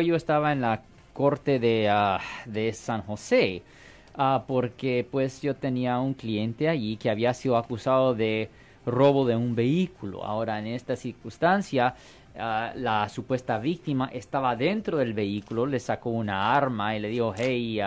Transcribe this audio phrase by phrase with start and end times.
[0.00, 3.62] yo estaba en la corte de, ah, de San José
[4.14, 8.50] ah, porque pues yo tenía un cliente allí que había sido acusado de
[8.86, 10.24] robo de un vehículo.
[10.24, 11.94] Ahora, en esta circunstancia,
[12.38, 17.34] ah, la supuesta víctima estaba dentro del vehículo, le sacó una arma y le dijo,
[17.36, 17.80] hey,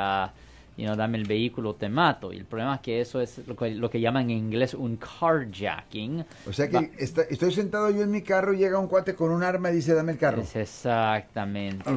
[0.82, 2.34] you know, dame el vehículo, te mato.
[2.34, 4.98] Y el problema es que eso es lo que, lo que llaman en inglés un
[4.98, 6.26] carjacking.
[6.48, 9.70] O sea que estoy sentado yo en mi carro, llega un cuate con un arma
[9.70, 10.42] y dice, dame el carro.
[10.42, 11.88] Es exactamente.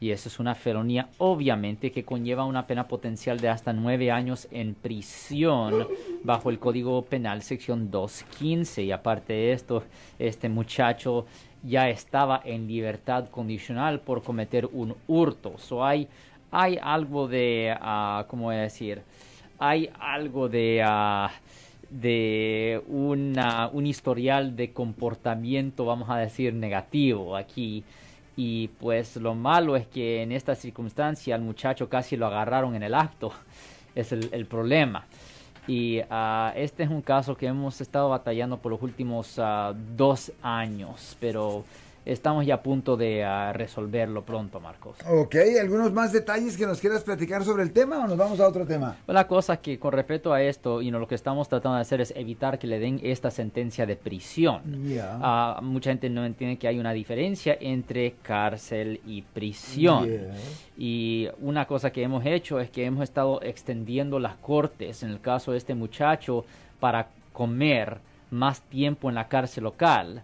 [0.00, 4.48] Y eso es una felonía, obviamente, que conlleva una pena potencial de hasta nueve años
[4.50, 5.86] en prisión
[6.24, 8.82] bajo el Código Penal, sección 215.
[8.82, 9.84] Y aparte de esto,
[10.18, 11.26] este muchacho
[11.62, 15.56] ya estaba en libertad condicional por cometer un hurto.
[15.56, 16.08] So hay
[16.54, 19.02] hay algo de, uh, ¿cómo voy a decir?
[19.58, 21.28] Hay algo de, uh,
[21.90, 27.82] de una, un historial de comportamiento, vamos a decir, negativo aquí.
[28.36, 32.84] Y pues lo malo es que en esta circunstancia al muchacho casi lo agarraron en
[32.84, 33.32] el acto.
[33.96, 35.06] Es el, el problema.
[35.68, 39.40] Y uh, este es un caso que hemos estado batallando por los últimos
[39.96, 41.64] dos años, pero
[42.04, 44.96] estamos ya a punto de ah, resolverlo pronto, Marcos.
[45.08, 48.48] Ok, ¿algunos más detalles que nos quieras platicar sobre el tema o nos vamos a
[48.48, 48.96] otro tema?
[49.06, 52.12] La cosa que con respecto a esto, y lo que estamos tratando de hacer es
[52.16, 54.62] evitar que le den esta sentencia de prisión.
[55.00, 60.08] Ah, mucha gente no entiende que hay una diferencia entre cárcel y prisión.
[60.76, 65.20] Y una cosa que hemos hecho es que hemos estado extendiendo las cortes, en el
[65.20, 66.44] caso de este muchacho,
[66.80, 67.98] para comer
[68.30, 70.22] más tiempo en la cárcel local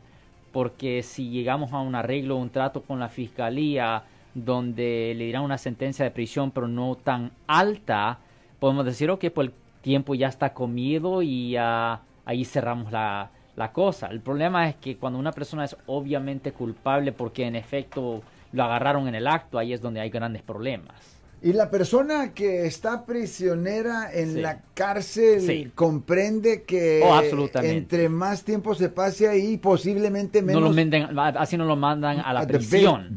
[0.52, 5.58] porque si llegamos a un arreglo, un trato con la fiscalía donde le dirán una
[5.58, 8.18] sentencia de prisión pero no tan alta,
[8.58, 14.08] podemos decir, ok, pues el tiempo ya está comido y ahí cerramos la, la cosa.
[14.08, 19.08] El problema es que cuando una persona es obviamente culpable porque en efecto lo agarraron
[19.08, 21.19] en el acto, ahí es donde hay grandes problemas.
[21.42, 27.20] Y la persona que está prisionera en la cárcel comprende que oh,
[27.62, 30.75] entre más tiempo se pase ahí, posiblemente menos.
[30.75, 33.12] No así no lo mandan a la prisión.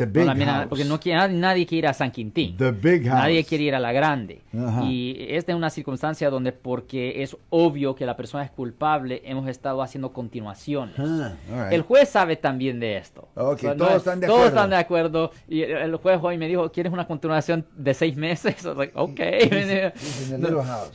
[0.70, 2.56] porque no quiere, nadie, quiere ir a San Quintín.
[2.58, 4.42] Nadie quiere ir a la grande.
[4.84, 9.50] Y esta es una circunstancia donde, porque es obvio que la persona es culpable, hemos
[9.50, 10.96] estado haciendo continuaciones.
[10.98, 13.28] Ah, el juez sabe también de esto.
[13.36, 14.28] todos están de acuerdo.
[14.28, 15.32] Todos están de acuerdo.
[15.48, 18.64] Y el juez hoy me dijo: ¿Quieres una continuación de seis meses.
[18.64, 19.50] like, okay.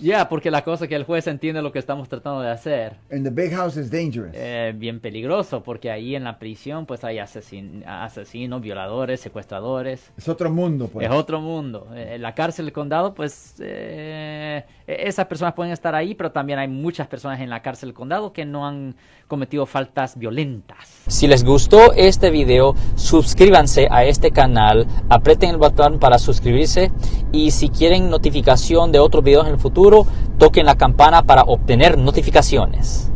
[0.01, 2.97] Ya, porque la cosa es que el juez entiende lo que estamos tratando de hacer.
[3.11, 4.33] And the big house is dangerous.
[4.35, 10.11] Eh, bien peligroso, porque ahí en la prisión pues hay asesin asesinos, violadores, secuestradores.
[10.17, 11.07] Es otro mundo, pues.
[11.07, 11.89] Es otro mundo.
[11.95, 16.69] Eh, la cárcel del condado, pues eh, esas personas pueden estar ahí, pero también hay
[16.69, 21.03] muchas personas en la cárcel del condado que no han cometido faltas violentas.
[21.07, 26.91] Si les gustó este video, suscríbanse a este canal, aprieten el botón para suscribirse
[27.33, 30.07] y si quieren notificación de otros videos en el futuro,
[30.39, 33.13] toquen la campana para obtener notificaciones.